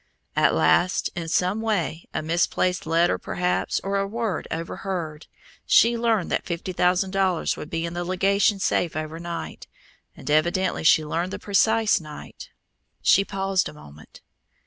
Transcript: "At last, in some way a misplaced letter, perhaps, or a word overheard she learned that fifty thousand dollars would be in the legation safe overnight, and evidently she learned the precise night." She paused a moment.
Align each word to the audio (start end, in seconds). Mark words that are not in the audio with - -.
"At 0.35 0.55
last, 0.55 1.11
in 1.15 1.27
some 1.27 1.61
way 1.61 2.07
a 2.11 2.23
misplaced 2.23 2.87
letter, 2.87 3.19
perhaps, 3.19 3.79
or 3.83 3.97
a 3.99 4.07
word 4.07 4.47
overheard 4.49 5.27
she 5.67 5.95
learned 5.95 6.31
that 6.31 6.43
fifty 6.47 6.73
thousand 6.73 7.11
dollars 7.11 7.55
would 7.55 7.69
be 7.69 7.85
in 7.85 7.93
the 7.93 8.03
legation 8.03 8.57
safe 8.57 8.95
overnight, 8.95 9.67
and 10.17 10.27
evidently 10.31 10.83
she 10.83 11.05
learned 11.05 11.31
the 11.31 11.37
precise 11.37 11.99
night." 12.01 12.49
She 13.03 13.23
paused 13.23 13.69
a 13.69 13.73
moment. 13.73 14.21